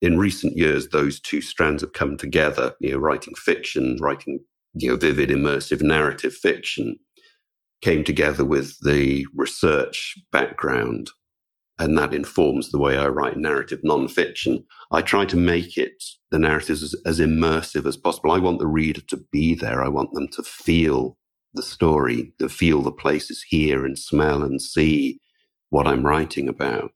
[0.00, 4.40] in recent years, those two strands have come together, you know, writing fiction, writing,
[4.74, 6.96] you know, vivid, immersive narrative fiction
[7.80, 11.10] came together with the research background.
[11.80, 14.64] And that informs the way I write narrative nonfiction.
[14.90, 18.32] I try to make it, the narratives as, as immersive as possible.
[18.32, 19.84] I want the reader to be there.
[19.84, 21.16] I want them to feel
[21.54, 25.20] the story, to feel the places, hear and smell and see
[25.70, 26.92] what I'm writing about.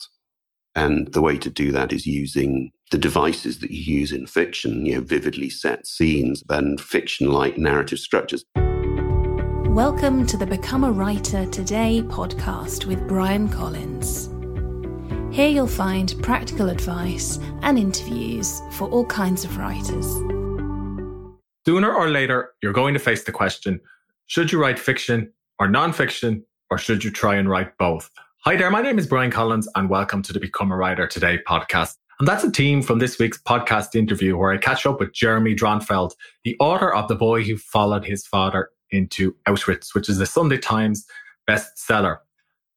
[0.75, 4.85] And the way to do that is using the devices that you use in fiction,
[4.85, 8.45] you know, vividly set scenes and fiction like narrative structures.
[9.71, 14.29] Welcome to the Become a Writer Today podcast with Bryan Collins.
[15.35, 20.07] Here you'll find practical advice and interviews for all kinds of writers.
[21.65, 23.81] Sooner or later, you're going to face the question
[24.27, 28.11] should you write fiction or non-fiction, or should you try and write both?
[28.45, 31.39] Hi there, my name is Bryan Collins, and welcome to the Become a Writer Today
[31.49, 31.95] podcast.
[32.23, 35.57] And that's a team from this week's podcast interview where I catch up with Jeremy
[35.57, 36.13] Dronfield,
[36.45, 40.59] the author of The Boy Who Followed His Father into Auschwitz, which is the Sunday
[40.59, 41.05] Times
[41.51, 42.19] bestseller.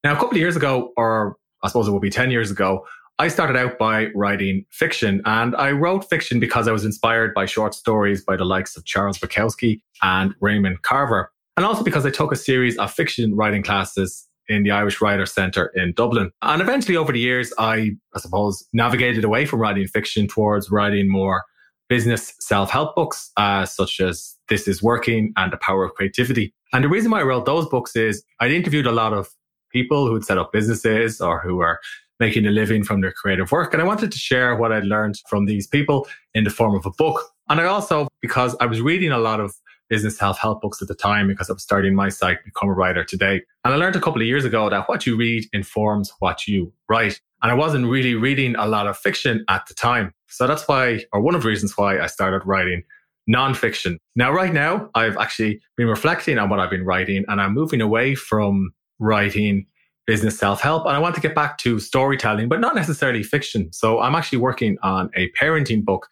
[0.02, 2.84] Now, a couple of years ago, or I suppose it would be 10 years ago,
[3.20, 7.46] I started out by writing fiction and I wrote fiction because I was inspired by
[7.46, 11.30] short stories by the likes of Charles Bukowski and Raymond Carver.
[11.56, 15.26] And also because I took a series of fiction writing classes in the Irish Writer
[15.26, 16.30] Centre in Dublin.
[16.42, 21.08] And eventually over the years, I, I suppose, navigated away from writing fiction towards writing
[21.08, 21.42] more
[21.88, 26.52] business self-help books, uh, such as This is Working and The Power of Creativity.
[26.72, 29.28] And the reason why I wrote those books is I'd interviewed a lot of
[29.72, 31.78] people who had set up businesses or who were
[32.18, 33.72] making a living from their creative work.
[33.72, 36.86] And I wanted to share what I'd learned from these people in the form of
[36.86, 37.20] a book.
[37.48, 39.54] And I also, because I was reading a lot of
[39.88, 43.04] business self-help books at the time because I was starting my site, Become a Writer
[43.04, 43.42] Today.
[43.64, 46.72] And I learned a couple of years ago that what you read informs what you
[46.88, 47.20] write.
[47.42, 50.12] And I wasn't really reading a lot of fiction at the time.
[50.28, 52.82] So that's why, or one of the reasons why I started writing
[53.28, 53.98] nonfiction.
[54.14, 57.80] Now, right now, I've actually been reflecting on what I've been writing and I'm moving
[57.80, 59.66] away from writing
[60.06, 60.86] business self help.
[60.86, 63.72] And I want to get back to storytelling, but not necessarily fiction.
[63.72, 66.08] So I'm actually working on a parenting book.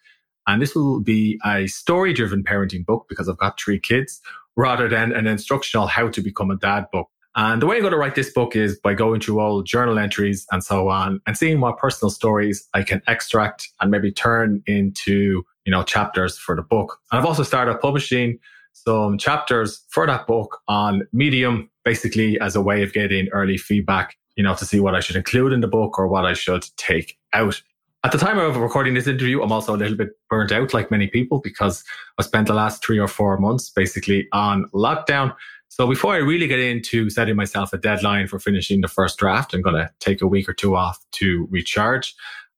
[0.47, 4.21] And this will be a story driven parenting book because I've got three kids
[4.55, 7.09] rather than an instructional how to become a dad book.
[7.37, 9.99] And the way I'm going to write this book is by going through all journal
[9.99, 14.63] entries and so on and seeing what personal stories I can extract and maybe turn
[14.65, 16.99] into, you know, chapters for the book.
[17.11, 18.39] And I've also started publishing
[18.71, 24.15] some chapters for that book on Medium, basically as a way of getting early feedback,
[24.37, 26.65] you know, to see what I should include in the book or what I should
[26.77, 27.61] take out.
[28.05, 30.91] At the time of recording this interview, I'm also a little bit burnt out, like
[30.91, 31.83] many people, because
[32.19, 35.35] I spent the last three or four months basically on lockdown.
[35.69, 39.55] So before I really get into setting myself a deadline for finishing the first draft,
[39.55, 42.13] I'm going to take a week or two off to recharge.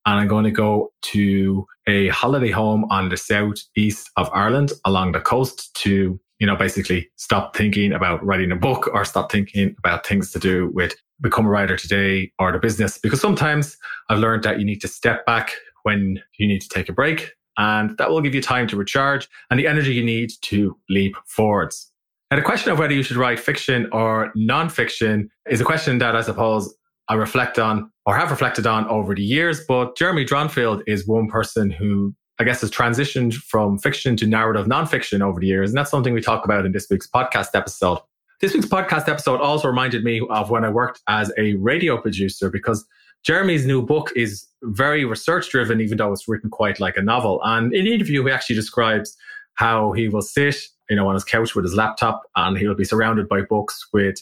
[0.05, 5.13] And I'm going to go to a holiday home on the southeast of Ireland along
[5.13, 9.75] the coast to, you know, basically stop thinking about writing a book or stop thinking
[9.79, 12.97] about things to do with become a writer today or the business.
[12.97, 13.77] Because sometimes
[14.09, 15.53] I've learned that you need to step back
[15.83, 19.27] when you need to take a break and that will give you time to recharge
[19.49, 21.91] and the energy you need to leap forwards.
[22.29, 26.15] Now, the question of whether you should write fiction or nonfiction is a question that
[26.15, 26.73] I suppose
[27.07, 29.63] I reflect on or have reflected on over the years.
[29.65, 34.67] But Jeremy Dronfield is one person who I guess has transitioned from fiction to narrative
[34.67, 35.71] nonfiction over the years.
[35.71, 37.99] And that's something we talk about in this week's podcast episode.
[38.41, 42.51] This week's podcast episode also reminded me of when I worked as a radio producer
[42.51, 42.85] because
[43.23, 47.41] Jeremy's new book is very research driven, even though it's written quite like a novel.
[47.43, 49.17] And in the interview, he actually describes
[49.55, 50.55] how he will sit
[50.89, 54.21] you know, on his couch with his laptop and he'll be surrounded by books with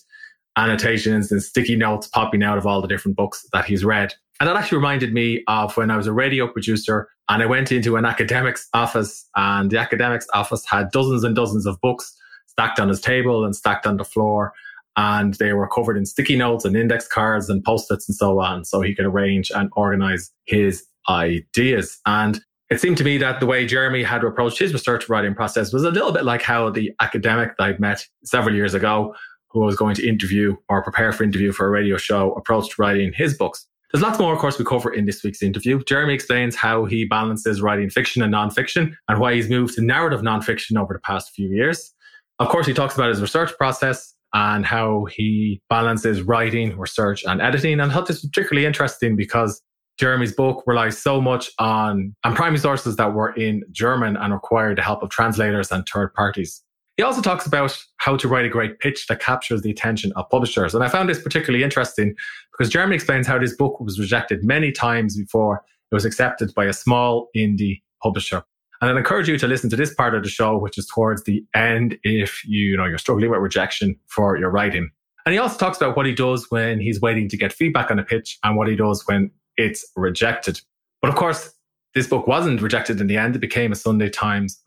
[0.57, 4.13] annotations and sticky notes popping out of all the different books that he's read.
[4.39, 7.71] And that actually reminded me of when I was a radio producer and I went
[7.71, 12.15] into an academic's office and the academic's office had dozens and dozens of books
[12.47, 14.53] stacked on his table and stacked on the floor.
[14.97, 18.63] And they were covered in sticky notes and index cards and post-its and so on.
[18.63, 21.99] So he could arrange and organize his ideas.
[22.05, 25.73] And it seemed to me that the way Jeremy had approached his research writing process
[25.73, 29.13] was a little bit like how the academic that I'd met several years ago,
[29.49, 33.13] who was going to interview or prepare for interview for a radio show, approached writing
[33.13, 33.67] his books.
[33.95, 35.81] There's lots more, of course, we cover in this week's interview.
[35.85, 40.19] Jeremy explains how he balances writing fiction and nonfiction and why he's moved to narrative
[40.19, 41.93] nonfiction over the past few years.
[42.39, 47.41] Of course, he talks about his research process and how he balances writing, research, and
[47.41, 47.79] editing.
[47.79, 49.61] And I thought this was particularly interesting because
[49.97, 54.77] Jeremy's book relies so much on, on primary sources that were in German and required
[54.77, 56.64] the help of translators and third parties.
[56.97, 60.29] He also talks about how to write a great pitch that captures the attention of
[60.29, 60.73] publishers.
[60.73, 62.15] And I found this particularly interesting
[62.51, 65.61] because Jeremy explains how this book was rejected many times before
[65.91, 68.43] it was accepted by a small indie publisher.
[68.81, 71.23] And I'd encourage you to listen to this part of the show, which is towards
[71.23, 74.89] the end if you, you know you're struggling with rejection for your writing.
[75.25, 77.99] And he also talks about what he does when he's waiting to get feedback on
[77.99, 80.61] a pitch and what he does when it's rejected.
[81.01, 81.51] But of course,
[81.93, 83.35] this book wasn't rejected in the end.
[83.35, 84.61] It became a Sunday Times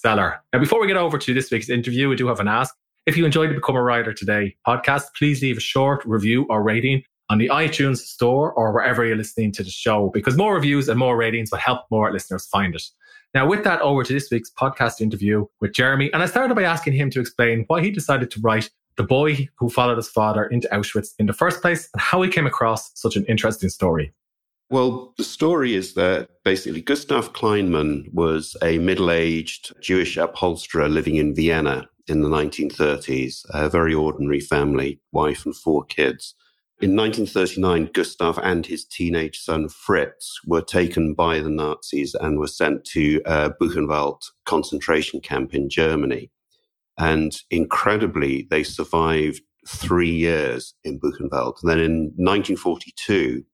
[0.00, 0.38] bestseller.
[0.52, 2.74] Now, before we get over to this week's interview, we do have an ask.
[3.06, 6.62] If you enjoyed the Become a Writer Today podcast, please leave a short review or
[6.62, 10.88] rating on the iTunes store or wherever you're listening to the show, because more reviews
[10.88, 12.82] and more ratings will help more listeners find it.
[13.32, 16.12] Now, with that, over to this week's podcast interview with Jeremy.
[16.12, 19.48] And I started by asking him to explain why he decided to write The Boy
[19.58, 22.90] Who Followed His Father into Auschwitz in the first place and how he came across
[23.00, 24.12] such an interesting story.
[24.70, 31.16] Well, the story is that basically Gustav Kleinmann was a middle aged Jewish upholsterer living
[31.16, 36.36] in Vienna in the 1930s, a very ordinary family, wife and four kids.
[36.80, 42.46] In 1939, Gustav and his teenage son Fritz were taken by the Nazis and were
[42.46, 46.30] sent to uh, Buchenwald concentration camp in Germany.
[46.96, 51.56] And incredibly, they survived three years in Buchenwald.
[51.60, 53.44] And then in 1942,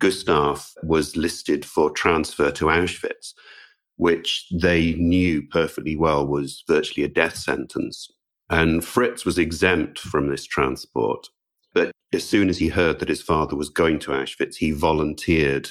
[0.00, 3.32] Gustav was listed for transfer to Auschwitz,
[3.96, 8.08] which they knew perfectly well was virtually a death sentence.
[8.50, 11.26] And Fritz was exempt from this transport.
[11.74, 15.68] But as soon as he heard that his father was going to Auschwitz, he volunteered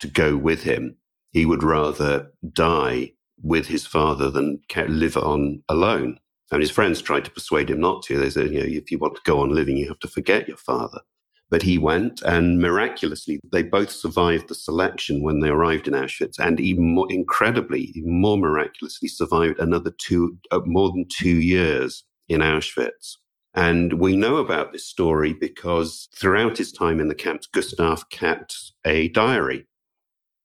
[0.00, 0.96] to go with him.
[1.30, 6.18] He would rather die with his father than live on alone.
[6.50, 8.18] And his friends tried to persuade him not to.
[8.18, 10.48] They said, you know, if you want to go on living, you have to forget
[10.48, 11.00] your father.
[11.50, 16.38] But he went, and miraculously, they both survived the selection when they arrived in Auschwitz,
[16.38, 22.04] and even more incredibly, even more miraculously, survived another two, uh, more than two years
[22.28, 23.16] in Auschwitz.
[23.54, 28.72] And we know about this story because throughout his time in the camps, Gustav kept
[28.84, 29.66] a diary.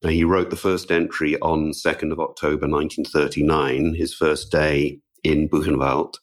[0.03, 5.47] Now, he wrote the first entry on 2nd of October 1939, his first day in
[5.47, 6.15] Buchenwald.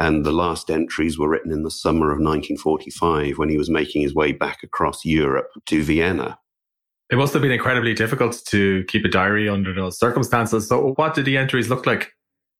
[0.00, 4.00] And the last entries were written in the summer of 1945 when he was making
[4.00, 6.38] his way back across Europe to Vienna.
[7.10, 10.68] It must have been incredibly difficult to keep a diary under those circumstances.
[10.68, 12.12] So, what did the entries look like?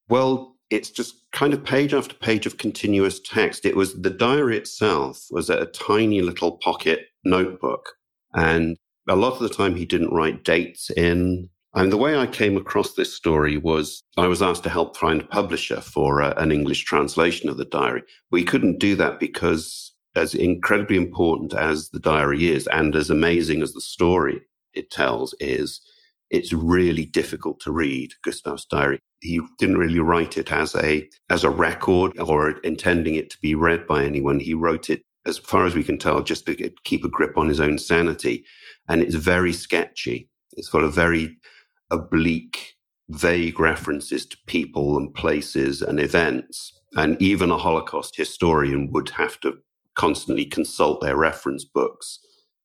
[0.08, 3.64] Well, it's just kind of page after page of continuous text.
[3.64, 7.94] It was the diary itself was a tiny little pocket notebook.
[8.34, 8.76] And
[9.08, 11.48] a lot of the time he didn't write dates in.
[11.74, 15.20] And the way I came across this story was I was asked to help find
[15.20, 18.02] a publisher for uh, an English translation of the diary.
[18.30, 23.62] We couldn't do that because as incredibly important as the diary is and as amazing
[23.62, 24.40] as the story
[24.74, 25.80] it tells is,
[26.30, 28.98] it's really difficult to read Gustav's diary.
[29.20, 33.54] He didn't really write it as a as a record or intending it to be
[33.54, 34.40] read by anyone.
[34.40, 37.48] He wrote it, as far as we can tell, just to keep a grip on
[37.48, 38.44] his own sanity.
[38.88, 40.28] And it's very sketchy.
[40.52, 41.36] It's full of very
[41.90, 42.74] oblique,
[43.08, 46.72] vague references to people and places and events.
[46.94, 49.58] And even a Holocaust historian would have to
[49.96, 52.18] constantly consult their reference books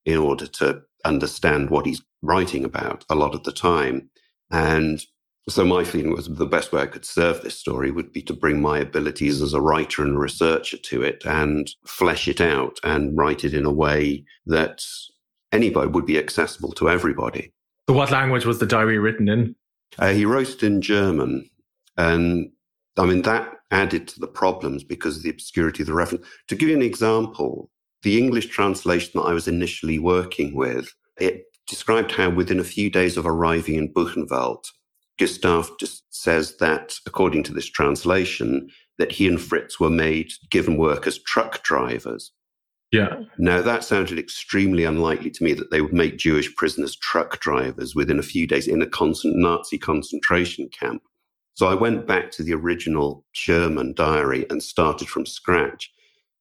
[0.06, 4.10] in order to understand what he's writing about a lot of the time.
[4.52, 5.04] And
[5.48, 8.34] so my feeling was the best way I could serve this story would be to
[8.34, 13.16] bring my abilities as a writer and researcher to it and flesh it out and
[13.16, 14.84] write it in a way that
[15.52, 17.54] anybody would be accessible to everybody.
[17.88, 19.56] So what language was the diary written in?
[20.00, 21.50] Uh, he wrote it in German.
[21.98, 22.52] And
[22.98, 26.26] I mean, that added to the problems because of the obscurity of the reference.
[26.48, 27.70] To give you an example,
[28.04, 32.90] the English translation that I was initially working with, it described how within a few
[32.90, 34.66] days of arriving in Buchenwald,
[35.18, 40.78] Gustav just says that, according to this translation, that he and Fritz were made given
[40.78, 42.32] work as truck drivers.
[42.96, 43.24] Yeah.
[43.38, 47.94] Now that sounded extremely unlikely to me that they would make Jewish prisoners truck drivers
[47.94, 51.02] within a few days in a constant Nazi concentration camp.
[51.56, 55.92] So I went back to the original German diary and started from scratch.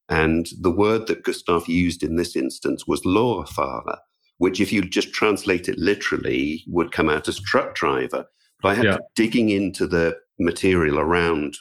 [0.09, 3.99] And the word that Gustav used in this instance was Lohrfahrer,
[4.39, 8.27] which if you just translate it literally would come out as truck driver.
[8.61, 8.97] But I had yeah.
[8.97, 11.57] to digging into the material around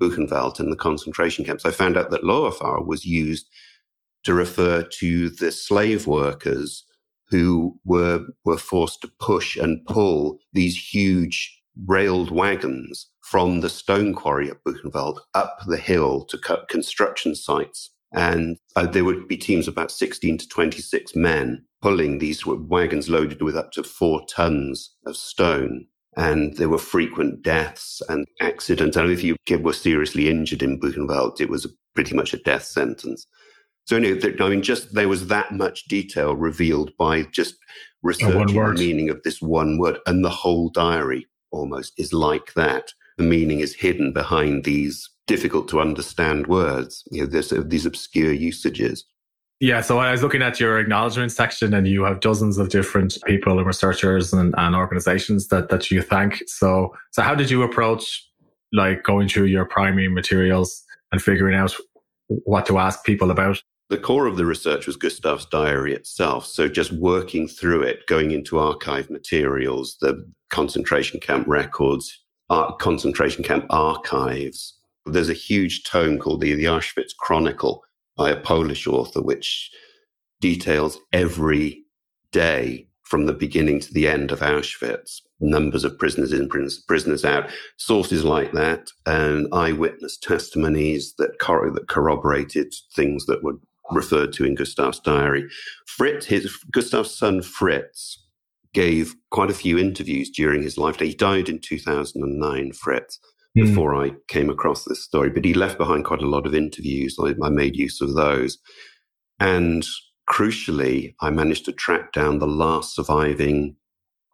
[0.00, 1.64] Buchenwald and the concentration camps.
[1.64, 3.48] I found out that Lohrfahrer was used
[4.28, 6.84] to refer to the slave workers
[7.30, 14.12] who were, were forced to push and pull these huge railed wagons from the stone
[14.12, 17.90] quarry at Buchenwald up the hill to cut construction sites.
[18.12, 23.08] And uh, there would be teams of about 16 to 26 men pulling these wagons
[23.08, 25.86] loaded with up to four tons of stone.
[26.18, 28.94] And there were frequent deaths and accidents.
[28.94, 33.26] And if you were seriously injured in Buchenwald, it was pretty much a death sentence.
[33.88, 37.54] So anyway, I mean, just there was that much detail revealed by just
[38.02, 39.98] researching the meaning of this one word.
[40.04, 42.92] And the whole diary almost is like that.
[43.16, 48.32] The meaning is hidden behind these difficult to understand words, you know, there's these obscure
[48.32, 49.06] usages.
[49.58, 53.16] Yeah, so I was looking at your acknowledgement section and you have dozens of different
[53.24, 56.42] people and researchers and, and organizations that, that you thank.
[56.46, 58.22] So so how did you approach
[58.70, 61.74] like going through your primary materials and figuring out
[62.28, 63.62] what to ask people about?
[63.90, 66.44] The core of the research was Gustav's diary itself.
[66.44, 72.24] So just working through it, going into archive materials, the concentration camp records,
[72.78, 74.78] concentration camp archives.
[75.06, 77.82] There's a huge tome called the, the Auschwitz Chronicle
[78.16, 79.70] by a Polish author, which
[80.40, 81.84] details every
[82.30, 86.46] day from the beginning to the end of Auschwitz, numbers of prisoners in,
[86.86, 93.54] prisoners out, sources like that, and eyewitness testimonies that, that corroborated things that were
[93.90, 95.48] referred to in Gustav's diary.
[95.86, 98.24] Fritz, his Gustav's son Fritz,
[98.74, 101.08] gave quite a few interviews during his lifetime.
[101.08, 103.18] He died in 2009, Fritz,
[103.56, 103.64] mm.
[103.64, 107.16] before I came across this story, but he left behind quite a lot of interviews.
[107.18, 108.58] I, I made use of those.
[109.40, 109.86] And
[110.28, 113.76] crucially, I managed to track down the last surviving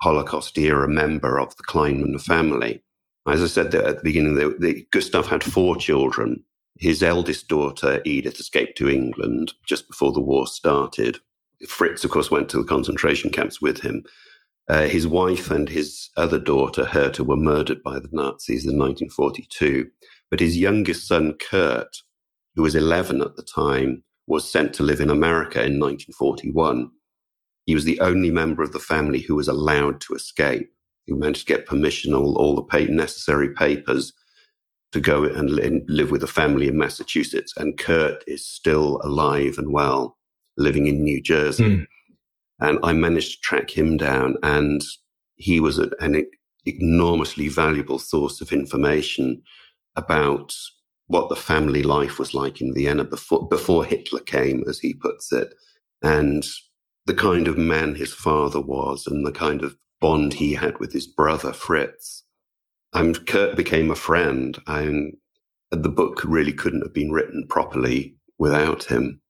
[0.03, 2.83] Holocaust era member of the Kleinmann family.
[3.27, 6.45] As I said at the beginning, the, the, Gustav had four children.
[6.85, 11.19] His eldest daughter, Edith, escaped to England just before the war started.
[11.67, 14.05] Fritz, of course, went to the concentration camps with him.
[14.69, 19.89] Uh, his wife and his other daughter, Herta, were murdered by the Nazis in 1942.
[20.31, 22.03] But his youngest son, Kurt,
[22.55, 26.91] who was 11 at the time, was sent to live in America in 1941.
[27.65, 30.71] He was the only member of the family who was allowed to escape.
[31.07, 34.13] He managed to get permission, all, all the necessary papers
[34.95, 35.51] to go and
[35.89, 37.53] live with a family in Massachusetts.
[37.57, 40.17] And Kurt is still alive and well,
[40.57, 41.65] living in New Jersey.
[41.65, 41.87] Mm.
[42.61, 44.81] And I managed to track him down, and
[45.35, 46.25] he was an
[46.65, 49.43] enormously valuable source of information
[49.97, 50.55] about
[51.09, 55.33] what the family life was like in Vienna before, before Hitler came, as he puts
[55.33, 55.55] it,
[56.03, 56.47] and
[57.07, 60.93] the kind of man his father was and the kind of bond he had with
[60.93, 62.24] his brother Fritz.
[62.95, 65.17] And Kurt became a friend, and
[65.71, 69.21] the book really couldn't have been written properly without him.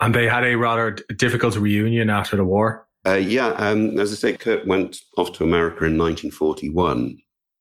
[0.00, 2.86] And they had a rather difficult reunion after the war.
[3.06, 7.18] Uh, yeah, um, as I say, Kurt went off to America in 1941.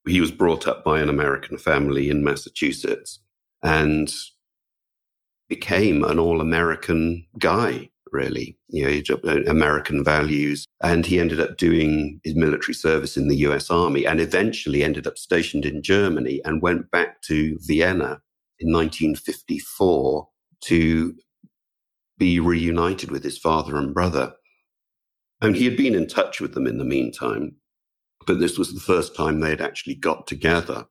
[0.07, 3.19] He was brought up by an American family in Massachusetts
[3.63, 4.11] and
[5.49, 10.65] became an all American guy, really, you know, uh, American values.
[10.83, 15.07] And he ended up doing his military service in the US Army and eventually ended
[15.07, 18.21] up stationed in Germany and went back to Vienna
[18.59, 20.27] in 1954
[20.65, 21.15] to
[22.17, 24.33] be reunited with his father and brother.
[25.41, 27.55] And he had been in touch with them in the meantime,
[28.27, 30.85] but this was the first time they had actually got together.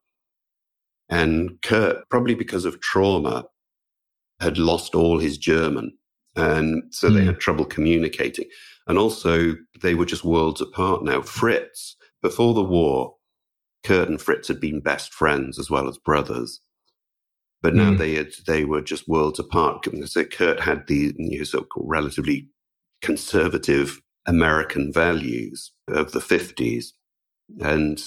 [1.09, 3.47] And Kurt, probably because of trauma,
[4.41, 5.97] had lost all his German.
[6.41, 7.15] And so mm.
[7.15, 7.27] they hmm.
[7.27, 8.47] had trouble communicating.
[8.87, 11.21] And also, they were just worlds apart now.
[11.21, 13.17] Fritz, before the war,
[13.85, 16.61] Kurt and Fritz had been best friends as well as brothers.
[17.63, 17.99] But now mm.
[17.99, 19.87] they had, they were just worlds apart.
[20.07, 22.49] So Kurt had the you know, so-called relatively
[23.03, 26.87] conservative American values of the 50s.
[27.61, 28.03] And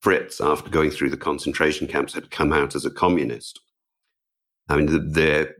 [0.00, 3.60] Fritz, after going through the concentration camps, had come out as a communist.
[4.68, 5.54] I mean, the, the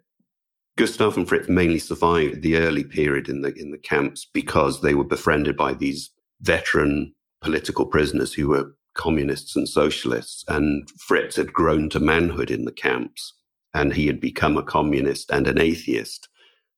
[0.76, 4.95] Gustav and Fritz mainly survived the early period in the in the camps because they
[4.95, 6.11] were befriended by these
[6.41, 10.45] veteran political prisoners who were communists and socialists.
[10.49, 13.35] And Fritz had grown to manhood in the camps
[13.75, 16.29] and he had become a communist and an atheist.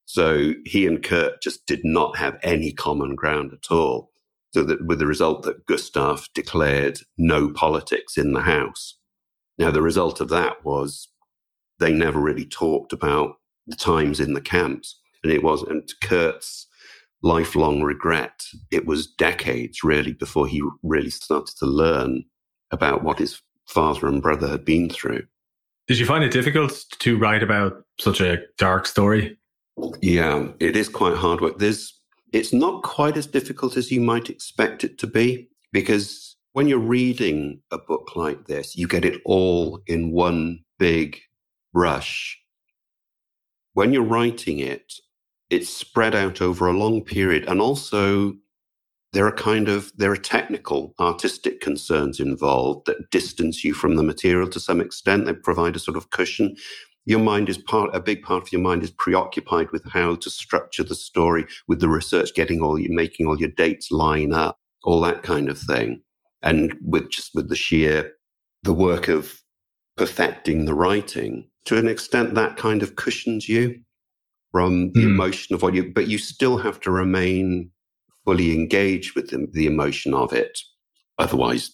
[0.07, 4.11] So he and Kurt just did not have any common ground at all.
[4.53, 8.97] So that with the result that Gustav declared no politics in the house.
[9.59, 11.09] Now, the result of that was
[11.79, 13.37] they never really talked about
[13.67, 15.01] the times in the camps.
[15.23, 16.67] And it was, and Kurt's
[17.23, 18.45] lifelong regret.
[18.71, 22.25] It was decades really before he really started to learn
[22.71, 25.23] about what his father and brother had been through.
[25.87, 29.39] Did you find it difficult to write about such a dark story?
[30.01, 31.59] Yeah, it is quite hard work.
[31.59, 31.99] There's,
[32.33, 36.79] it's not quite as difficult as you might expect it to be because when you're
[36.79, 41.21] reading a book like this, you get it all in one big
[41.73, 42.39] brush.
[43.75, 44.95] When you're writing it,
[45.51, 47.45] it's spread out over a long period.
[47.47, 48.35] And also,
[49.13, 54.03] there are kind of, there are technical, artistic concerns involved that distance you from the
[54.03, 55.27] material to some extent.
[55.27, 56.57] They provide a sort of cushion.
[57.07, 60.31] your mind is part, a big part of your mind is preoccupied with how to
[60.31, 64.59] structure the story, with the research, getting all you, making all your dates line up,
[64.85, 66.01] all that kind of thing.
[66.43, 68.13] And with just with the sheer,
[68.63, 69.41] the work of
[69.97, 73.81] perfecting the writing, to an extent, that kind of cushions you
[74.53, 75.15] from the mm.
[75.15, 77.71] emotion of what you, but you still have to remain
[78.25, 80.59] fully engaged with the, the emotion of it.
[81.19, 81.71] Otherwise,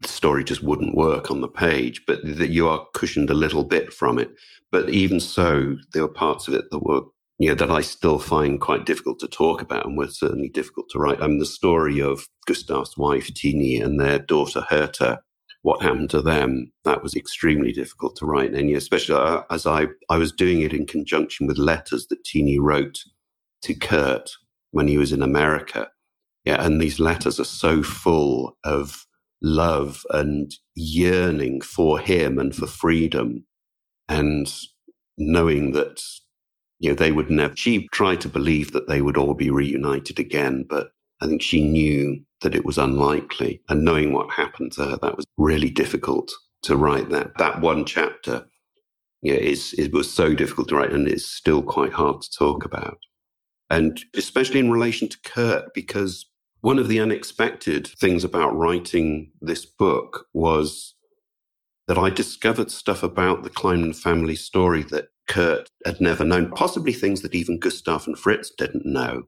[0.00, 3.64] the story just wouldn't work on the page, but that you are cushioned a little
[3.64, 4.30] bit from it.
[4.70, 7.02] But even so, there were parts of it that were,
[7.38, 10.90] you know, that I still find quite difficult to talk about and were certainly difficult
[10.90, 11.22] to write.
[11.22, 15.18] I mean, the story of Gustav's wife, Tini, and their daughter, Herta,
[15.64, 18.52] what happened to them, that was extremely difficult to write.
[18.52, 22.58] And especially uh, as I, I was doing it in conjunction with letters that Tini
[22.58, 22.98] wrote
[23.62, 24.30] to Kurt
[24.72, 25.88] when he was in America.
[26.44, 26.62] Yeah.
[26.62, 29.06] And these letters are so full of
[29.40, 33.46] love and yearning for him and for freedom
[34.06, 34.52] and
[35.16, 36.02] knowing that
[36.78, 40.18] you know they would never she tried to believe that they would all be reunited
[40.18, 40.88] again but
[41.24, 45.16] i think she knew that it was unlikely and knowing what happened to her that
[45.16, 46.30] was really difficult
[46.62, 48.46] to write that that one chapter
[49.22, 52.64] yeah is it was so difficult to write and it's still quite hard to talk
[52.64, 52.98] about
[53.70, 56.26] and especially in relation to kurt because
[56.60, 60.94] one of the unexpected things about writing this book was
[61.86, 66.92] that I discovered stuff about the Kleinmann family story that Kurt had never known, possibly
[66.92, 69.24] things that even Gustav and Fritz didn't know.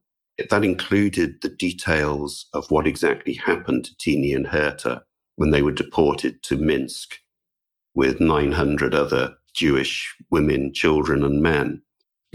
[0.50, 5.02] That included the details of what exactly happened to Tini and Herta
[5.36, 7.16] when they were deported to Minsk
[7.94, 11.82] with 900 other Jewish women, children, and men.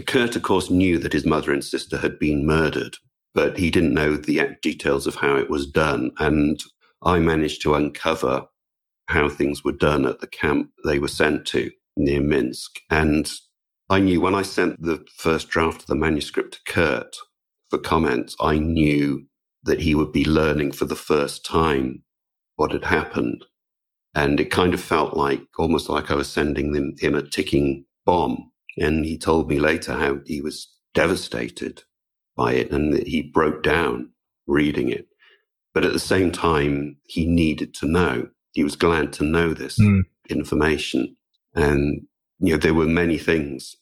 [0.06, 2.96] Kurt, of course, knew that his mother and sister had been murdered
[3.34, 6.10] but he didn't know the details of how it was done.
[6.18, 6.62] And
[7.02, 8.46] I managed to uncover
[9.06, 12.80] how things were done at the camp they were sent to near Minsk.
[12.90, 13.30] And
[13.88, 17.16] I knew when I sent the first draft of the manuscript to Kurt
[17.72, 19.24] for comments, I knew
[19.62, 22.02] that he would be learning for the first time
[22.56, 23.46] what had happened.
[24.14, 27.86] And it kind of felt like almost like I was sending him, him a ticking
[28.04, 28.52] bomb.
[28.76, 31.84] And he told me later how he was devastated
[32.36, 34.10] by it and that he broke down
[34.46, 35.06] reading it.
[35.72, 38.28] But at the same time, he needed to know.
[38.52, 40.02] He was glad to know this mm.
[40.28, 41.16] information.
[41.54, 42.02] And,
[42.38, 43.76] you know, there were many things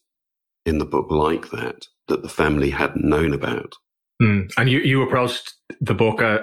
[0.64, 3.74] in the book like that that the family hadn't known about.
[4.22, 4.52] Mm.
[4.58, 6.40] And you, you approached the book uh,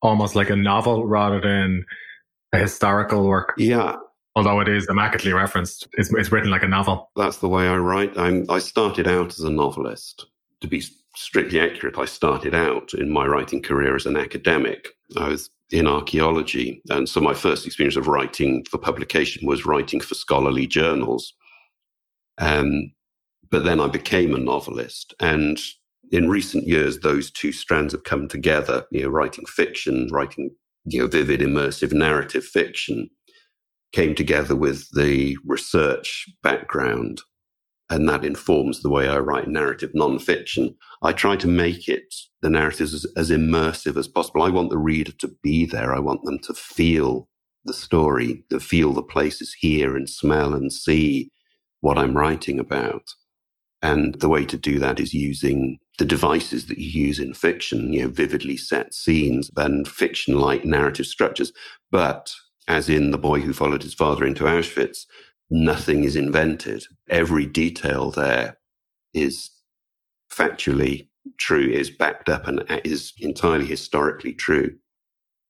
[0.00, 1.84] almost like a novel rather than
[2.52, 3.52] a historical work.
[3.58, 3.96] Yeah.
[4.34, 7.10] Although it is immaculately referenced, it's, it's written like a novel.
[7.16, 8.16] That's the way I write.
[8.16, 10.26] I'm, I started out as a novelist.
[10.60, 10.82] To be
[11.16, 14.88] strictly accurate, I started out in my writing career as an academic.
[15.16, 16.80] I was in archaeology.
[16.88, 21.34] And so my first experience of writing for publication was writing for scholarly journals.
[22.38, 22.92] Um,
[23.50, 25.14] but then I became a novelist.
[25.20, 25.58] And
[26.10, 30.50] in recent years, those two strands have come together, you know, writing fiction, writing,
[30.84, 33.10] you know, vivid, immersive narrative fiction
[33.92, 37.22] came together with the research background
[37.90, 40.74] and that informs the way I write narrative nonfiction.
[41.02, 44.42] I try to make it the narratives as, as, immersive as possible.
[44.42, 45.94] I want the reader to be there.
[45.94, 47.28] I want them to feel
[47.64, 51.30] the story, to feel the places, hear and smell and see
[51.80, 53.04] what I'm writing about.
[53.80, 57.92] And the way to do that is using the devices that you use in fiction,
[57.92, 61.52] you know, vividly set scenes and fiction like narrative structures.
[61.90, 62.32] But
[62.66, 65.06] as in The Boy Who Followed His Father into Auschwitz,
[65.50, 66.84] nothing is invented.
[67.08, 68.58] Every detail there
[69.14, 69.50] is
[70.30, 74.76] factually true, is backed up, and is entirely historically true.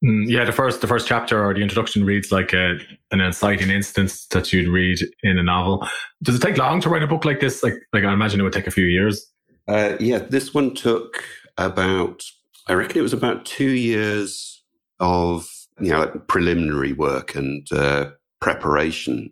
[0.03, 2.77] Mm, yeah, the first the first chapter or the introduction reads like a,
[3.11, 5.87] an inciting instance that you'd read in a novel.
[6.23, 7.63] Does it take long to write a book like this?
[7.63, 9.29] Like, like I imagine it would take a few years.
[9.67, 11.23] Uh, yeah, this one took
[11.57, 12.23] about
[12.67, 14.63] I reckon it was about two years
[14.99, 15.49] of
[15.81, 19.31] you know like preliminary work and uh, preparation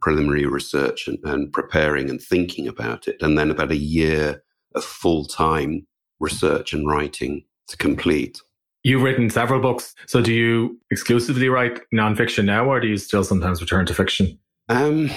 [0.00, 3.20] preliminary research and, and preparing and thinking about it.
[3.20, 4.42] And then about a year
[4.74, 5.86] of full time
[6.20, 8.40] research and writing to complete.
[8.88, 9.94] You've written several books.
[10.06, 14.38] So do you exclusively write nonfiction now, or do you still sometimes return to fiction?
[14.70, 15.10] Um,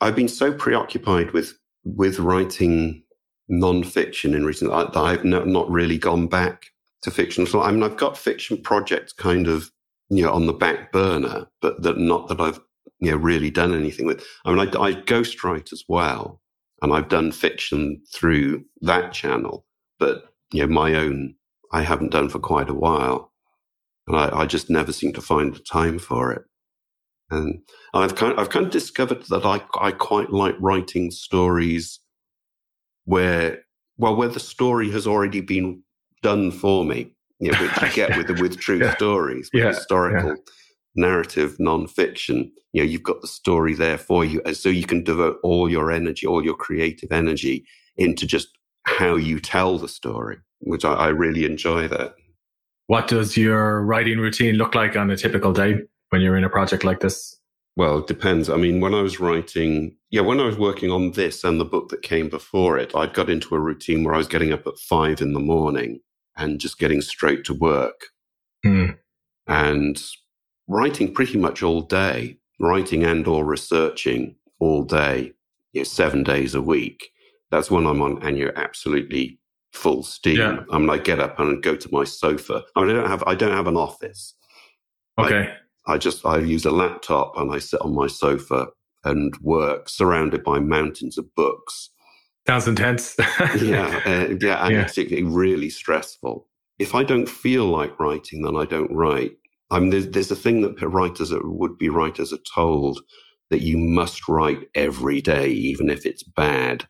[0.00, 3.04] I've been so preoccupied with with writing
[3.48, 6.66] nonfiction in recent that I've not really gone back
[7.02, 7.46] to fiction.
[7.46, 9.70] So I mean, I've got fiction projects kind of
[10.08, 12.58] you know on the back burner, but that not that I've
[12.98, 14.26] you know, really done anything with.
[14.44, 16.40] I mean, I, I ghostwrite as well,
[16.82, 19.64] and I've done fiction through that channel,
[20.00, 21.36] but you know, my own
[21.76, 23.32] I haven't done for quite a while,
[24.06, 26.42] and I, I just never seem to find the time for it.
[27.30, 27.60] And
[27.92, 32.00] I've kind of, I've kind of discovered that I, I quite like writing stories
[33.04, 33.62] where,
[33.98, 35.82] well, where the story has already been
[36.22, 38.94] done for me, you know, which you get with, with true yeah.
[38.94, 39.68] stories, with yeah.
[39.68, 40.42] historical yeah.
[40.94, 42.52] narrative nonfiction.
[42.72, 44.40] You know, you've got the story there for you.
[44.46, 47.66] And so you can devote all your energy, all your creative energy
[47.98, 48.55] into just
[48.86, 52.14] how you tell the story, which I, I really enjoy that.
[52.86, 56.48] What does your writing routine look like on a typical day when you're in a
[56.48, 57.36] project like this?
[57.76, 58.48] Well, it depends.
[58.48, 61.64] I mean, when I was writing, yeah, when I was working on this and the
[61.64, 64.66] book that came before it, I'd got into a routine where I was getting up
[64.66, 66.00] at five in the morning
[66.36, 68.06] and just getting straight to work
[68.64, 68.96] mm.
[69.46, 70.02] and
[70.68, 75.32] writing pretty much all day, writing and or researching all day,
[75.72, 77.10] you know, seven days a week.
[77.50, 79.38] That's when I'm on and you're absolutely
[79.72, 80.38] full steam.
[80.38, 80.60] Yeah.
[80.70, 82.62] I mean, I get up and go to my sofa.
[82.74, 84.34] I mean, I don't have, I don't have an office.
[85.18, 85.52] Okay.
[85.86, 88.66] I, I just, I use a laptop and I sit on my sofa
[89.04, 91.90] and work surrounded by mountains of books.
[92.46, 93.14] Sounds intense.
[93.60, 94.00] yeah.
[94.04, 94.64] Uh, yeah.
[94.64, 94.88] And yeah.
[94.88, 96.48] it's really stressful.
[96.78, 99.32] If I don't feel like writing, then I don't write.
[99.70, 103.00] I mean, there's, there's a thing that writers, would be writers are told
[103.50, 106.86] that you must write every day, even if it's bad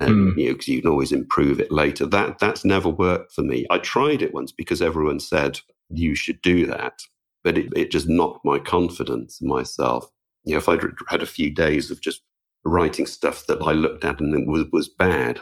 [0.00, 0.36] and mm.
[0.36, 2.06] you know because you can always improve it later.
[2.06, 3.66] That that's never worked for me.
[3.70, 7.00] I tried it once because everyone said you should do that
[7.46, 10.10] but it, it just knocked my confidence in myself.
[10.42, 12.22] You know if i'd had a few days of just
[12.64, 15.40] writing stuff that i looked at and was, was bad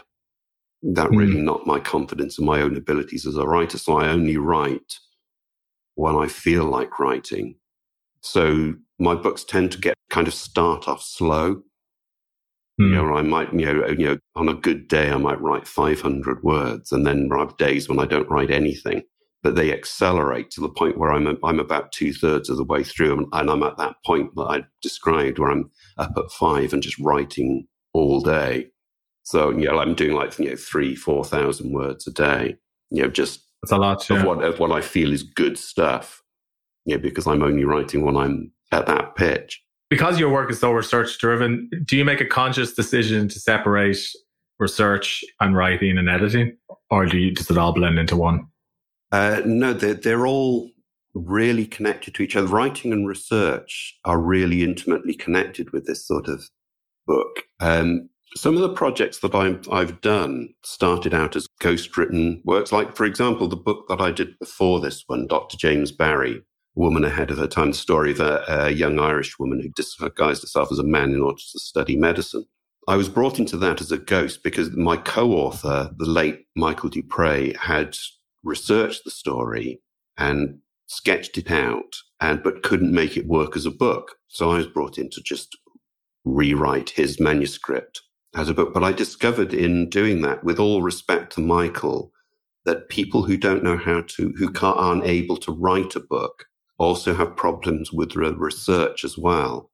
[0.83, 1.17] that mm.
[1.17, 3.79] really knocked my confidence in my own abilities as a writer.
[3.79, 4.99] So i only write
[5.95, 7.57] when i feel like writing.
[8.21, 11.63] So my books tend to get kind of start off slow
[12.81, 12.89] Mm.
[12.89, 15.67] You know, I might, you know, you know, on a good day, I might write
[15.69, 19.03] 500 words and then I have days when I don't write anything,
[19.43, 22.83] but they accelerate to the point where I'm, I'm about two thirds of the way
[22.83, 26.83] through and I'm at that point that I described where I'm up at five and
[26.83, 28.71] just writing all day.
[29.23, 32.57] So, you know, I'm doing like, you know, three, 4,000 words a day,
[32.91, 34.19] you know, just That's a lot, yeah.
[34.19, 36.23] of, what, of what I feel is good stuff,
[36.85, 40.61] you know, because I'm only writing when I'm at that pitch because your work is
[40.61, 43.99] so research driven, do you make a conscious decision to separate
[44.59, 46.57] research and writing and editing,
[46.91, 48.47] or do you does it all blend into one?
[49.13, 50.71] Uh, no, they're, they're all
[51.15, 52.49] really connected to each other.
[52.49, 56.43] Writing and research are really intimately connected with this sort of
[57.07, 57.45] book.
[57.61, 62.73] Um, some of the projects that I've, I've done started out as ghost written works.
[62.73, 65.57] Like, for example, the book that I did before this one, Dr.
[65.57, 66.43] James Barry,
[66.75, 70.43] woman ahead of her time, the story of a, a young Irish woman who disguised
[70.43, 72.45] herself as a man in order to study medicine.
[72.87, 77.03] I was brought into that as a ghost because my co-author, the late Michael du
[77.03, 77.97] Preez, had
[78.43, 79.81] researched the story
[80.19, 84.17] and sketched it out and but couldn't make it work as a book.
[84.29, 85.57] So I was brought in to just
[86.25, 88.03] rewrite his manuscript
[88.35, 88.75] as a book.
[88.75, 92.13] But I discovered in doing that, with all respect to Michael,
[92.65, 96.47] that people who don't know how to, who aren't able to write a book,
[96.79, 99.71] also have problems with research as well.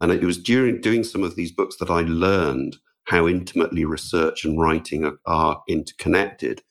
[0.00, 4.44] And it was during doing some of these books that I learned how intimately research
[4.44, 6.62] and writing are, are interconnected,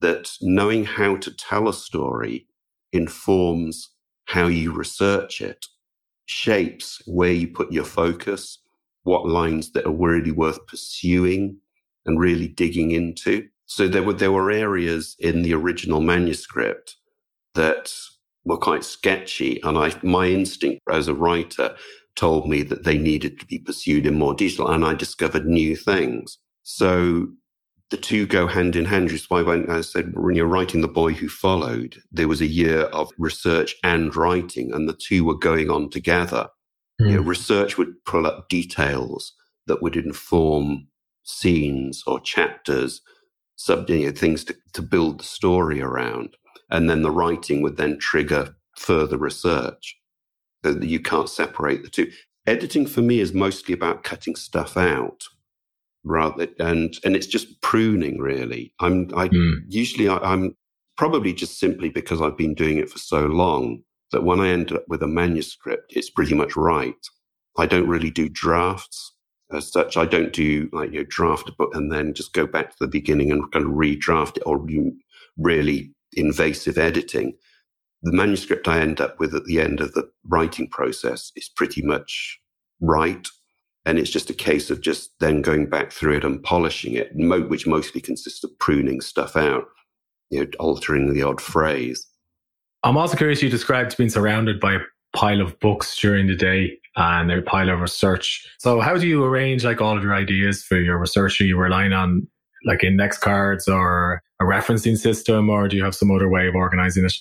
[0.00, 2.46] that knowing how to tell a story
[2.92, 3.90] informs
[4.26, 5.66] how you research it,
[6.26, 8.58] shapes where you put your focus,
[9.04, 11.58] what lines that are really worth pursuing
[12.06, 13.46] and really digging into.
[13.66, 16.96] So there were, there were areas in the original manuscript
[17.54, 17.92] that
[18.44, 19.60] were quite sketchy.
[19.62, 21.76] And I, my instinct as a writer
[22.16, 24.68] told me that they needed to be pursued in more detail.
[24.68, 26.38] And I discovered new things.
[26.62, 27.28] So
[27.90, 29.10] the two go hand in hand.
[29.10, 32.46] Just why when I said, when you're writing The Boy Who Followed, there was a
[32.46, 36.48] year of research and writing, and the two were going on together.
[37.00, 37.10] Mm.
[37.10, 39.34] You know, research would pull up details
[39.66, 40.88] that would inform
[41.22, 43.00] scenes or chapters,
[43.56, 46.36] sub, you know, things to, to build the story around.
[46.70, 49.98] And then the writing would then trigger further research.
[50.64, 52.10] You can't separate the two.
[52.46, 55.24] Editing for me is mostly about cutting stuff out
[56.04, 59.54] rather and and it's just pruning really i'm i mm.
[59.68, 60.56] usually I, i'm
[60.96, 64.72] probably just simply because i've been doing it for so long that when i end
[64.72, 66.94] up with a manuscript it's pretty much right
[67.56, 69.12] i don't really do drafts
[69.52, 72.46] as such i don't do like you know draft a book and then just go
[72.46, 74.66] back to the beginning and kind of redraft it or
[75.36, 77.34] really invasive editing,
[78.02, 81.82] the manuscript I end up with at the end of the writing process is pretty
[81.82, 82.40] much
[82.80, 83.26] right.
[83.84, 87.10] And it's just a case of just then going back through it and polishing it,
[87.14, 89.64] which mostly consists of pruning stuff out,
[90.30, 92.06] you know, altering the odd phrase.
[92.84, 94.80] I'm also curious, you described being surrounded by a
[95.14, 98.46] pile of books during the day and a pile of research.
[98.58, 101.40] So how do you arrange like all of your ideas for your research?
[101.40, 102.26] Are you relying on
[102.64, 106.54] like index cards or a referencing system or do you have some other way of
[106.54, 107.14] organizing it?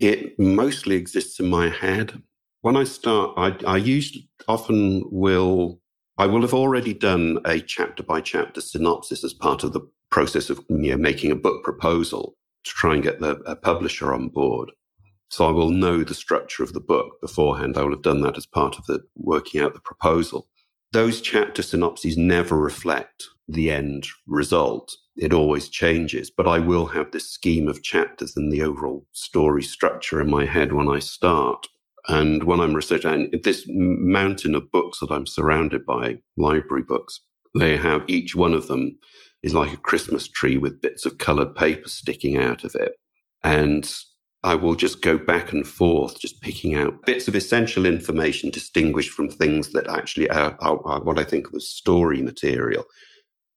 [0.00, 2.22] It mostly exists in my head.
[2.62, 5.80] When I start, I, I usually often will,
[6.18, 10.50] I will have already done a chapter by chapter synopsis as part of the process
[10.50, 14.70] of you know, making a book proposal to try and get the publisher on board.
[15.28, 17.76] So I will know the structure of the book beforehand.
[17.76, 20.48] I will have done that as part of the working out the proposal.
[20.92, 24.94] Those chapter synopses never reflect the end result.
[25.16, 29.62] It always changes, but I will have this scheme of chapters and the overall story
[29.62, 31.66] structure in my head when I start.
[32.08, 37.20] And when I'm researching this mountain of books that I'm surrounded by, library books,
[37.58, 38.98] they have each one of them
[39.42, 42.92] is like a Christmas tree with bits of colored paper sticking out of it.
[43.42, 43.90] And
[44.44, 49.10] I will just go back and forth, just picking out bits of essential information distinguished
[49.10, 52.84] from things that actually are, are, are what I think of as story material,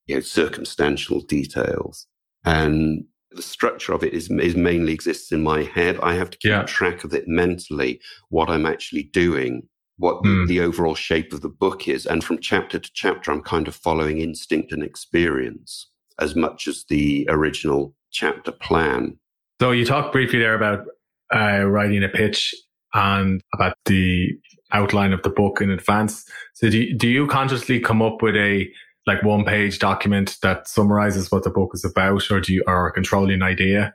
[0.06, 2.06] you know, circumstantial details.
[2.44, 6.00] And the structure of it is, is mainly exists in my head.
[6.04, 6.64] I have to keep yeah.
[6.64, 9.68] track of it mentally, what I'm actually doing,
[9.98, 10.48] what mm.
[10.48, 12.06] the overall shape of the book is.
[12.06, 16.86] And from chapter to chapter, I'm kind of following instinct and experience as much as
[16.88, 19.18] the original chapter plan.
[19.60, 20.86] So you talked briefly there about
[21.34, 22.54] uh, writing a pitch
[22.94, 24.30] and about the
[24.72, 26.26] outline of the book in advance.
[26.54, 28.70] So do you, do you consciously come up with a
[29.08, 32.88] like one page document that summarizes what the book is about, or do you or
[32.88, 33.94] a controlling idea,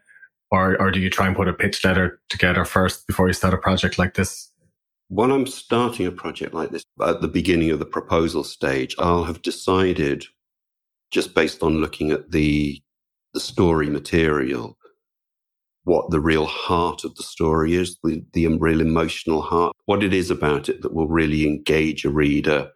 [0.50, 3.54] or or do you try and put a pitch letter together first before you start
[3.54, 4.50] a project like this?
[5.08, 9.24] When I'm starting a project like this at the beginning of the proposal stage, I'll
[9.24, 10.26] have decided
[11.10, 12.80] just based on looking at the
[13.34, 14.76] the story material
[15.84, 20.12] what the real heart of the story is, the, the real emotional heart, what it
[20.12, 22.70] is about it that will really engage a reader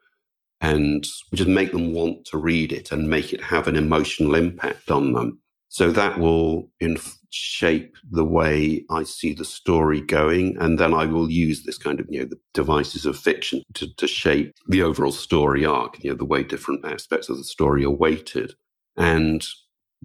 [0.60, 4.90] and just make them want to read it and make it have an emotional impact
[4.90, 5.38] on them.
[5.68, 10.56] So that will inf- shape the way I see the story going.
[10.58, 13.92] And then I will use this kind of, you know, the devices of fiction to,
[13.96, 17.84] to shape the overall story arc, you know, the way different aspects of the story
[17.84, 18.54] are weighted.
[18.96, 19.44] And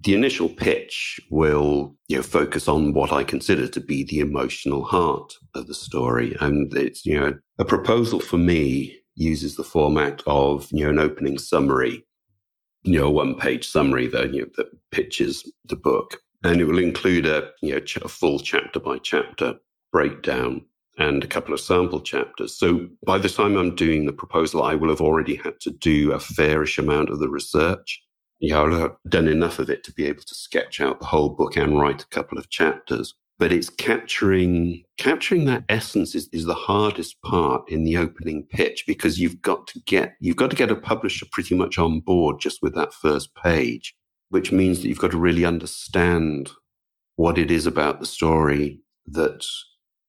[0.02, 4.84] the initial pitch will you know focus on what I consider to be the emotional
[4.84, 10.22] heart of the story, and it's you know a proposal for me uses the format
[10.26, 12.04] of you know an opening summary,
[12.82, 16.64] you know a one page summary that you know, that pitches the book, and it
[16.64, 19.54] will include a you know a full chapter by chapter
[19.92, 20.64] breakdown
[20.98, 22.56] and a couple of sample chapters.
[22.56, 26.12] So by the time I'm doing the proposal, I will have already had to do
[26.12, 28.02] a fairish amount of the research
[28.40, 31.56] yeah, I've done enough of it to be able to sketch out the whole book
[31.56, 33.14] and write a couple of chapters.
[33.38, 38.84] But it's capturing capturing that essence is, is the hardest part in the opening pitch
[38.86, 42.38] because you've got to get you've got to get a publisher pretty much on board
[42.38, 43.94] just with that first page,
[44.28, 46.50] which means that you've got to really understand
[47.16, 49.46] what it is about the story that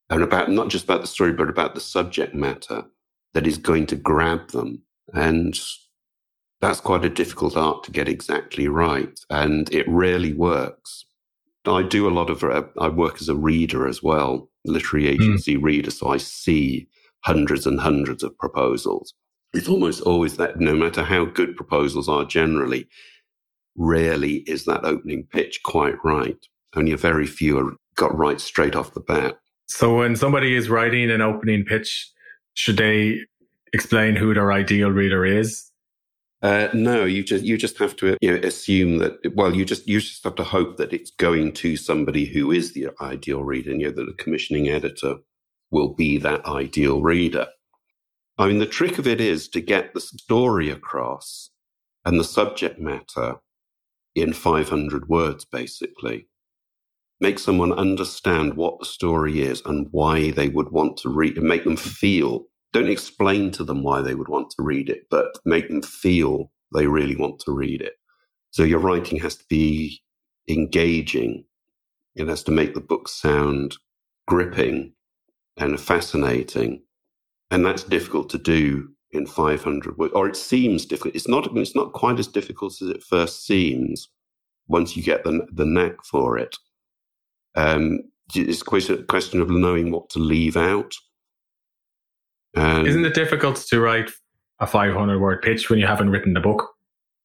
[0.10, 2.84] and about not just about the story, but about the subject matter
[3.34, 4.84] that is going to grab them.
[5.14, 5.58] And
[6.62, 9.20] that's quite a difficult art to get exactly right.
[9.30, 11.06] And it rarely works.
[11.66, 15.22] I do a lot of, uh, I work as a reader as well, literary hmm.
[15.22, 15.64] agency mm.
[15.64, 15.92] reader.
[15.92, 16.88] So I see
[17.22, 19.14] hundreds and hundreds of proposals.
[19.54, 22.88] It's almost always that no matter how good proposals are generally,
[23.76, 26.38] rarely is that opening pitch quite right.
[26.76, 29.38] Only a very few are got right straight off the bat.
[29.68, 32.10] So when somebody is writing an opening pitch,
[32.54, 33.20] should they
[33.74, 35.71] explain who their ideal reader is
[36.42, 39.20] uh, no, you just you just have to you know, assume that.
[39.36, 42.74] Well, you just you just have to hope that it's going to somebody who is
[42.74, 43.72] the ideal reader.
[43.72, 45.18] And, you know that the commissioning editor
[45.70, 47.48] will be that ideal reader.
[48.38, 51.52] I mean, the trick of it is to get the story across
[52.06, 53.36] and the subject matter
[54.16, 56.28] in 500 words, basically.
[57.20, 61.48] Make someone understand what the story is and why they would want to read, and
[61.48, 65.38] make them feel don't explain to them why they would want to read it, but
[65.46, 67.94] make them feel they really want to read it.
[68.52, 70.02] So your writing has to be
[70.48, 71.46] engaging.
[72.16, 73.78] It has to make the book sound
[74.28, 74.94] gripping
[75.58, 76.84] and fascinating.
[77.50, 81.16] And that's difficult to do in 500 words, or it seems difficult.
[81.16, 84.10] It's not, it's not quite as difficult as it first seems
[84.68, 86.58] once you get the, the knack for it.
[87.56, 88.00] Um,
[88.34, 90.96] it's a question of knowing what to leave out
[92.56, 94.12] Isn't it difficult to write
[94.60, 96.70] a 500 word pitch when you haven't written the book?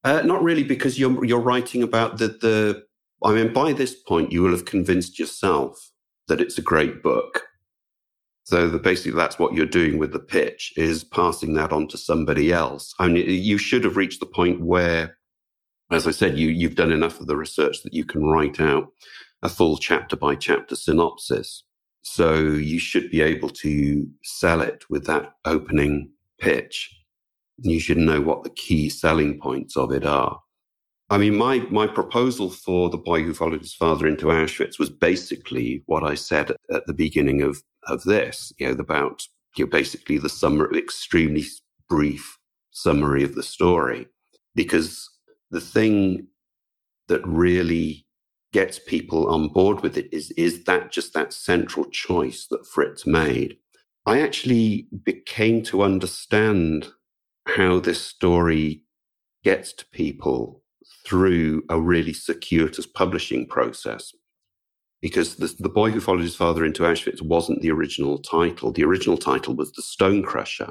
[0.05, 2.85] Uh, not really, because you're you're writing about the the.
[3.25, 5.91] I mean, by this point, you will have convinced yourself
[6.29, 7.43] that it's a great book,
[8.45, 11.99] So the, basically, that's what you're doing with the pitch is passing that on to
[11.99, 12.95] somebody else.
[13.01, 15.19] I mean, you should have reached the point where,
[15.91, 18.89] as I said, you you've done enough of the research that you can write out
[19.43, 21.65] a full chapter by chapter synopsis.
[22.09, 26.97] So you should be able to sell it with that opening pitch.
[27.59, 30.41] You should know what the key selling points of it are.
[31.11, 34.89] I mean, my, my proposal for the boy who followed his father into Auschwitz was
[34.89, 39.23] basically what I said at, at the beginning of, of this, you know, about
[39.57, 41.45] you know, basically the summary, extremely
[41.89, 42.39] brief
[42.71, 44.07] summary of the story.
[44.55, 45.11] Because
[45.51, 46.29] the thing
[47.09, 48.06] that really
[48.57, 53.07] gets people on board with it is, is that just that central choice that Fritz
[53.07, 53.59] made.
[54.07, 56.89] I actually became to understand
[57.47, 58.83] how this story
[59.45, 60.63] gets to people
[61.05, 64.15] through a really circuitous publishing process.
[65.03, 68.73] Because the, the boy who followed his father into Auschwitz wasn't the original title.
[68.73, 70.71] The original title was The Stone Crusher.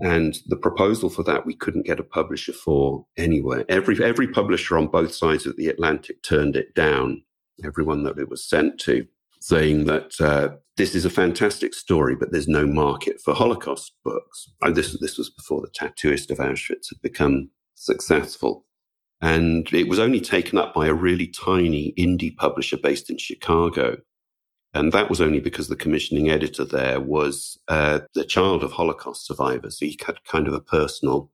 [0.00, 3.64] And the proposal for that we couldn't get a publisher for anywhere.
[3.68, 7.22] Every every publisher on both sides of the Atlantic turned it down.
[7.64, 9.06] Everyone that it was sent to,
[9.40, 14.50] saying that uh, this is a fantastic story, but there's no market for Holocaust books.
[14.62, 18.66] And this this was before the Tattooist of Auschwitz had become successful.
[19.20, 23.98] And it was only taken up by a really tiny indie publisher based in Chicago.
[24.74, 29.26] And that was only because the commissioning editor there was uh, the child of Holocaust
[29.26, 29.78] survivors.
[29.78, 31.30] So he had kind of a personal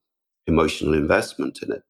[0.46, 1.82] emotional investment in it.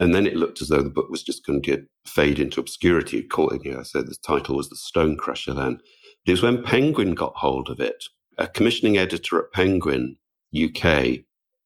[0.00, 3.22] And then it looked as though the book was just going to fade into obscurity.
[3.22, 5.80] Caught you know, I said the title was The Stone Crusher then.
[6.26, 8.04] It was when Penguin got hold of it.
[8.36, 10.16] A commissioning editor at Penguin
[10.56, 11.20] UK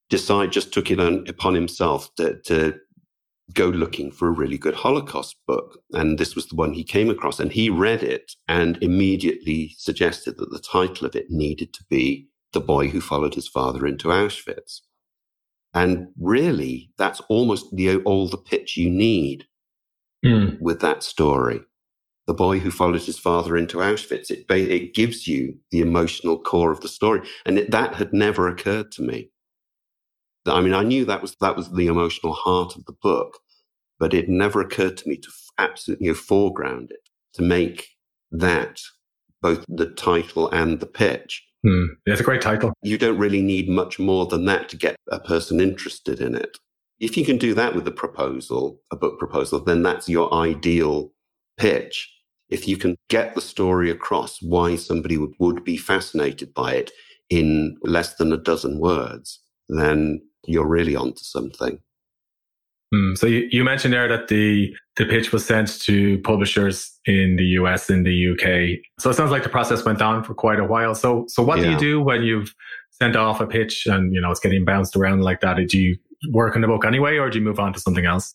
[0.09, 2.75] decided, just took it on, upon himself to, to
[3.53, 5.79] go looking for a really good Holocaust book.
[5.93, 7.41] And this was the one he came across.
[7.41, 12.29] And he read it and immediately suggested that the title of it needed to be
[12.53, 14.81] The Boy Who Followed His Father into Auschwitz.
[15.75, 19.47] And really, that's almost the, all the pitch you need
[20.25, 20.61] mm.
[20.61, 21.63] with that story.
[22.27, 24.31] The boy who followed his father into Auschwitz.
[24.31, 27.27] It, it gives you the emotional core of the story.
[27.45, 29.32] And it, that had never occurred to me.
[30.47, 33.39] I mean, I knew that was that was the emotional heart of the book,
[33.99, 35.29] but it never occurred to me to
[35.59, 37.89] absolutely you know, foreground it to make
[38.31, 38.81] that
[39.41, 41.45] both the title and the pitch.
[41.63, 41.85] Hmm.
[42.07, 42.73] Yeah, it's a great title.
[42.83, 46.59] You don't really need much more than that to get a person interested in it.
[46.99, 51.13] If you can do that with a proposal, a book proposal, then that's your ideal
[51.57, 52.09] pitch.
[52.49, 56.91] If you can get the story across why somebody would, would be fascinated by it
[57.31, 61.79] in less than a dozen words, then you're really onto something.
[62.95, 67.37] Mm, so you, you mentioned there that the the pitch was sent to publishers in
[67.37, 68.85] the US and the UK.
[69.01, 70.95] So it sounds like the process went on for quite a while.
[70.95, 71.65] So so what yeah.
[71.65, 72.55] do you do when you've
[72.91, 75.57] sent off a pitch and you know it's getting bounced around like that?
[75.69, 75.97] Do you
[76.31, 78.35] work on the book anyway, or do you move on to something else?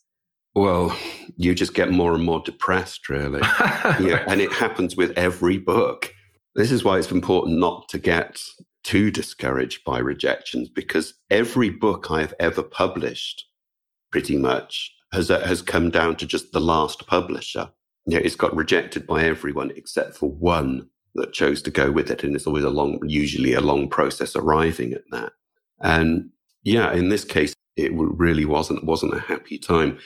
[0.55, 0.97] Well,
[1.35, 3.41] you just get more and more depressed, really.
[3.99, 6.11] yeah, and it happens with every book.
[6.55, 8.41] This is why it's important not to get
[8.87, 13.45] too discouraged by rejections because every book I've ever published,
[14.13, 17.69] pretty much, has, uh, has come down to just the last publisher.
[18.05, 22.09] You know, it's got rejected by everyone except for one that chose to go with
[22.09, 22.23] it.
[22.23, 25.33] And it's always a long, usually a long process arriving at that.
[25.81, 26.29] And
[26.63, 29.97] yeah, in this case, it really wasn't, wasn't a happy time.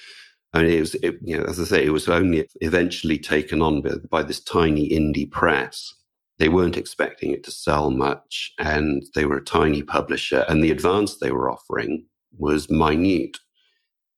[0.56, 3.84] And it was, it, you know, as I say, it was only eventually taken on
[3.84, 5.94] by, by this tiny indie press
[6.39, 10.72] they weren't expecting it to sell much and they were a tiny publisher and the
[10.72, 12.06] advance they were offering
[12.38, 13.38] was minute.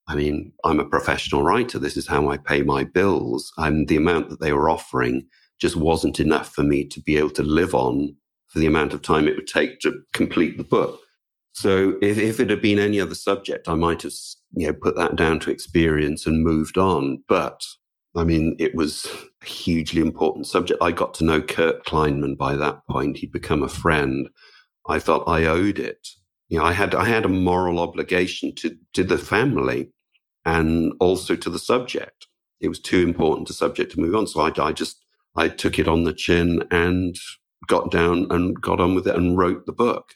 [0.08, 1.80] I mean, I'm a professional writer.
[1.80, 3.52] This is how I pay my bills.
[3.58, 5.28] And the amount that they were offering
[5.60, 8.16] just wasn't enough for me to be able to live on
[8.48, 11.00] for the amount of time it would take to complete the book.
[11.54, 14.14] So if, if it had been any other subject, I might have,
[14.56, 17.24] you know, put that down to experience and moved on.
[17.28, 17.64] But
[18.16, 19.08] I mean, it was
[19.42, 20.82] a hugely important subject.
[20.82, 23.18] I got to know Kurt Kleinmann by that point.
[23.18, 24.30] He'd become a friend.
[24.88, 26.08] I felt I owed it.
[26.48, 29.90] You know, I had, I had a moral obligation to, to the family
[30.46, 32.28] and also to the subject.
[32.60, 34.28] It was too important a subject to move on.
[34.28, 35.04] So I, I just,
[35.36, 37.16] I took it on the chin and
[37.68, 40.14] got down and got on with it and wrote the book.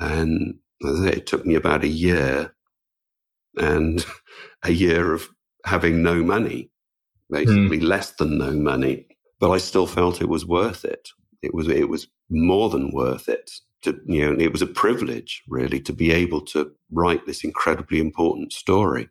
[0.00, 2.56] And it took me about a year
[3.56, 4.04] and
[4.64, 5.28] a year of
[5.64, 6.71] having no money
[7.30, 7.84] basically mm.
[7.84, 9.06] less than no money.
[9.40, 11.08] But I still felt it was worth it.
[11.42, 13.50] It was it was more than worth it.
[13.82, 17.98] To you know, it was a privilege really to be able to write this incredibly
[17.98, 19.08] important story.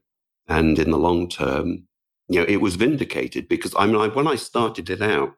[0.47, 1.87] And in the long term,
[2.29, 5.33] you know, it was vindicated because I mean, I, when I started it out,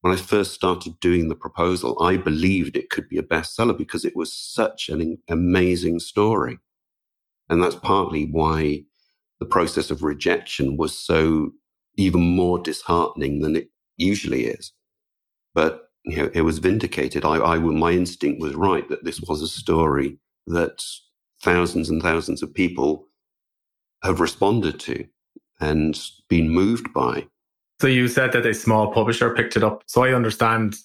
[0.00, 4.04] when I first started doing the proposal, I believed it could be a bestseller because
[4.04, 6.58] it was such an amazing story.
[7.48, 8.84] And that's partly why
[9.40, 11.52] the process of rejection was so
[11.98, 13.68] even more disheartening than it
[13.98, 14.72] usually is.
[15.54, 17.24] But you know, it was vindicated.
[17.24, 20.82] I, I, my instinct was right that this was a story that
[21.42, 23.06] thousands and thousands of people
[24.02, 25.04] have responded to
[25.60, 27.26] and been moved by.
[27.80, 29.82] So you said that a small publisher picked it up.
[29.86, 30.76] So I understand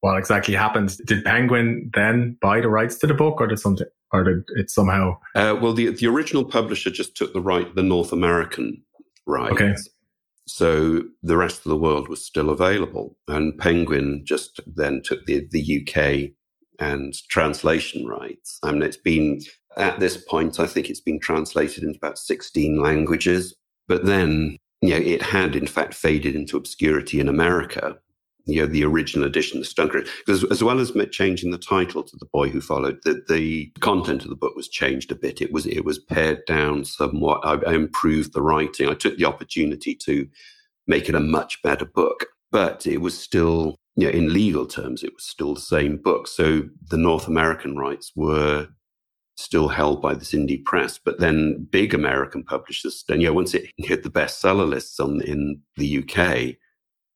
[0.00, 0.96] what exactly happened.
[1.04, 4.70] Did Penguin then buy the rights to the book, or did something, or did it
[4.70, 5.18] somehow?
[5.34, 8.82] Uh, well, the the original publisher just took the right, the North American
[9.26, 9.52] rights.
[9.52, 9.74] Okay.
[10.52, 15.46] So the rest of the world was still available, and Penguin just then took the
[15.50, 16.32] the UK
[16.80, 18.58] and translation rights.
[18.64, 19.40] I mean, it's been
[19.76, 23.54] at this point, I think it's been translated into about sixteen languages.
[23.86, 27.96] But then you know, it had in fact faded into obscurity in America.
[28.50, 32.02] You know, the original edition, the Stone Crusher, because as well as changing the title
[32.02, 35.40] to The Boy Who Followed, the, the content of the book was changed a bit.
[35.40, 37.40] It was, it was pared down somewhat.
[37.44, 38.88] I, I improved the writing.
[38.88, 40.28] I took the opportunity to
[40.86, 45.02] make it a much better book, but it was still, you know, in legal terms,
[45.02, 46.26] it was still the same book.
[46.26, 48.68] So the North American rights were
[49.40, 50.98] still held by this indie press.
[51.02, 55.20] But then big American publishers, and you know, once it hit the bestseller lists on
[55.22, 56.56] in the UK,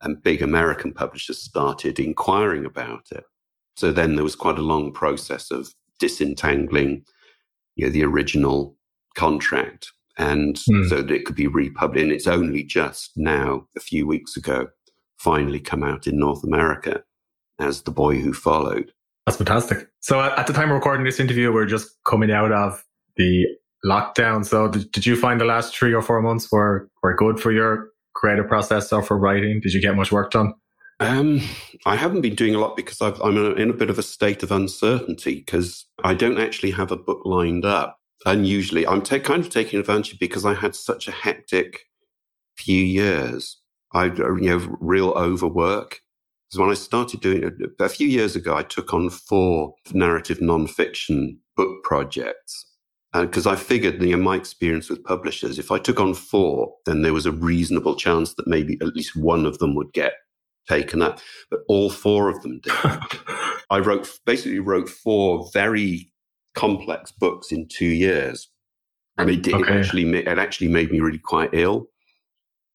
[0.04, 3.24] and big American publishers started inquiring about it.
[3.76, 7.04] So then there was quite a long process of disentangling,
[7.74, 8.76] you know, the original
[9.16, 10.88] contract, and mm.
[10.88, 12.02] so that it could be republished.
[12.02, 14.68] And it's only just now, a few weeks ago,
[15.18, 17.02] finally come out in North America
[17.58, 18.92] as the boy who followed.
[19.26, 19.88] That's fantastic.
[20.00, 22.84] So at the time of recording this interview, we're just coming out of
[23.16, 23.46] the
[23.84, 24.44] lockdown.
[24.44, 27.50] So did, did you find the last three or four months were, were good for
[27.50, 29.60] your creative process or for writing?
[29.60, 30.54] Did you get much work done?
[31.00, 31.40] Um,
[31.86, 34.42] I haven't been doing a lot because i am in a bit of a state
[34.42, 37.98] of uncertainty because I don't actually have a book lined up.
[38.26, 41.80] Unusually, I'm ta- kind of taking advantage because I had such a hectic
[42.56, 43.60] few years.
[43.92, 46.00] I, you know, real overwork
[46.54, 50.38] because when I started doing it a few years ago, I took on four narrative
[50.38, 52.66] nonfiction book projects.
[53.14, 56.74] Because uh, I figured, you know, my experience with publishers, if I took on four,
[56.84, 60.14] then there was a reasonable chance that maybe at least one of them would get
[60.68, 61.20] taken up.
[61.50, 62.72] But all four of them did.
[63.70, 66.10] I wrote, basically wrote four very
[66.54, 68.48] complex books in two years.
[69.16, 69.72] And it, did, okay.
[69.72, 71.88] it actually, it actually made me really quite ill.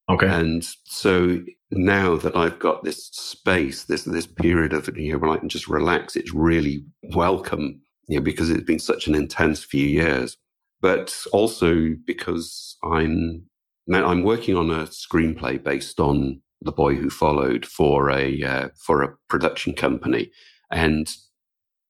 [0.10, 0.28] Okay.
[0.28, 1.40] And so
[1.72, 5.50] now that I've got this space, this this period of you know where I can
[5.50, 6.84] just relax, it's really
[7.14, 10.36] welcome, you know, because it's been such an intense few years.
[10.82, 13.46] But also because I'm
[13.92, 19.02] I'm working on a screenplay based on the boy who followed for a uh, for
[19.02, 20.32] a production company,
[20.72, 21.10] and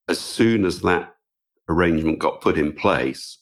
[0.08, 1.16] as soon as that
[1.70, 3.38] arrangement got put in place,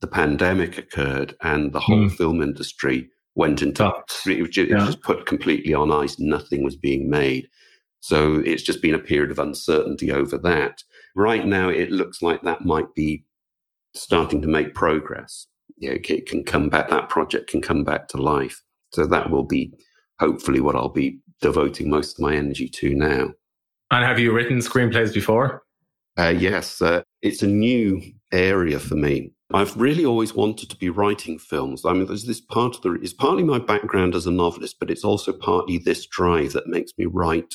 [0.00, 2.12] the pandemic occurred, and the whole mm.
[2.12, 4.76] film industry went into it, was just, yeah.
[4.76, 6.18] it was just put completely on ice.
[6.18, 7.48] Nothing was being made.
[8.00, 10.82] So it's just been a period of uncertainty over that.
[11.16, 13.24] Right now, it looks like that might be
[13.94, 15.46] starting to make progress.
[15.78, 16.90] Yeah, it can come back.
[16.90, 18.62] That project can come back to life.
[18.92, 19.72] So that will be
[20.20, 23.30] hopefully what I'll be devoting most of my energy to now.
[23.90, 25.62] And have you written screenplays before?
[26.18, 28.02] Uh, yes, uh, it's a new
[28.32, 29.32] area for me.
[29.54, 31.84] I've really always wanted to be writing films.
[31.84, 34.90] I mean, there's this part of the, it's partly my background as a novelist, but
[34.90, 37.54] it's also partly this drive that makes me write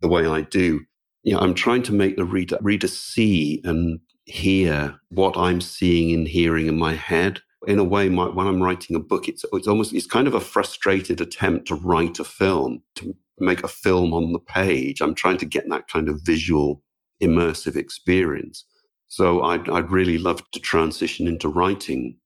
[0.00, 0.80] the way I do.
[1.22, 6.14] You know, I'm trying to make the reader, reader see and hear what I'm seeing
[6.14, 7.40] and hearing in my head.
[7.66, 10.34] In a way, my, when I'm writing a book, it's, it's almost, it's kind of
[10.34, 15.02] a frustrated attempt to write a film, to make a film on the page.
[15.02, 16.82] I'm trying to get that kind of visual
[17.22, 18.64] immersive experience.
[19.08, 22.16] So I'd, I'd really love to transition into writing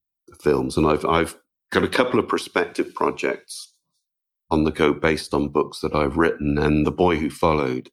[0.41, 0.77] films.
[0.77, 1.37] And I've, I've
[1.71, 3.73] got a couple of prospective projects
[4.51, 6.59] on the go based on books that I've written.
[6.59, 7.91] And The Boy Who Followed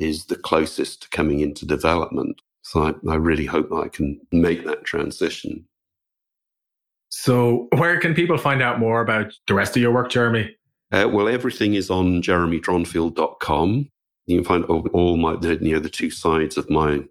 [0.00, 2.40] is the closest to coming into development.
[2.62, 5.66] So I, I really hope I can make that transition.
[7.10, 10.56] So, where can people find out more about the rest of your work, Jeremy?
[10.92, 13.88] Uh, well, everything is on jeremydronfield.com.
[14.26, 17.02] You can find all, all my, you know, the two sides of my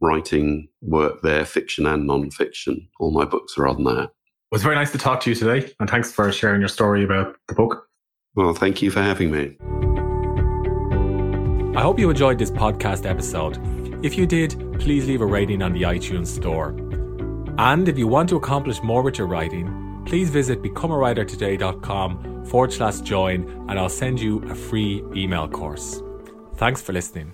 [0.00, 2.88] writing work there, fiction and non-fiction.
[3.00, 4.04] All my books are on there.
[4.04, 4.10] It
[4.52, 7.36] was very nice to talk to you today, and thanks for sharing your story about
[7.48, 7.88] the book.
[8.34, 9.56] Well, thank you for having me.
[11.74, 13.58] I hope you enjoyed this podcast episode.
[14.04, 16.76] If you did, please leave a rating on the iTunes store.
[17.56, 23.00] And if you want to accomplish more with your writing, please visit becomeawritertoday.com forward slash
[23.00, 26.02] join and I'll send you a free email course.
[26.56, 27.32] Thanks for listening.